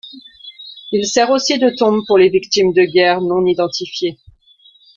Il 0.91 1.05
sert 1.05 1.29
aussi 1.29 1.59
de 1.59 1.69
tombe 1.69 2.03
pour 2.07 2.17
les 2.17 2.29
victimes 2.31 2.73
de 2.73 2.81
guerre 2.85 3.21
non 3.21 3.45
identifiées. 3.45 4.17